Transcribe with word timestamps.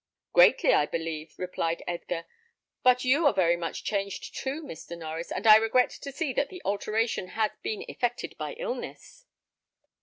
"Greatly, 0.33 0.73
I 0.73 0.87
believe," 0.87 1.35
replied 1.37 1.83
Edgar; 1.87 2.25
"but 2.81 3.05
you 3.05 3.27
are 3.27 3.33
very 3.35 3.55
much 3.55 3.83
changed 3.83 4.33
too, 4.35 4.63
Mr. 4.63 4.97
Norries, 4.97 5.29
and 5.31 5.45
I 5.45 5.57
regret 5.57 5.91
to 5.91 6.11
see 6.11 6.33
that 6.33 6.49
the 6.49 6.59
alteration 6.65 7.27
has 7.27 7.51
been 7.61 7.83
effected 7.87 8.35
by 8.39 8.53
illness." 8.53 9.27